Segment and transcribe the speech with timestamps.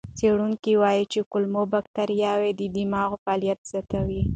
[0.17, 4.21] څېړونکي وایي چې کولمو بکتریاوې د دماغ فعالیت زیاتوي.